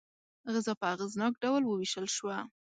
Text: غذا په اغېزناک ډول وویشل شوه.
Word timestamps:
غذا 0.53 0.73
په 0.79 0.85
اغېزناک 0.93 1.33
ډول 1.43 1.61
وویشل 1.65 2.05
شوه. 2.15 2.37